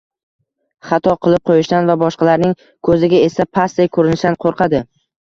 [0.91, 2.57] Xato qilib qo‘yishdan va boshqalarning
[2.91, 4.87] ko‘ziga esi pastdek ko‘rinishdan qo‘rqadi.